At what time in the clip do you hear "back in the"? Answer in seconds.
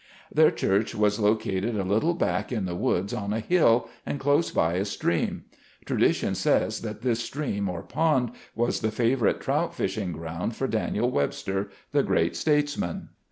2.15-2.73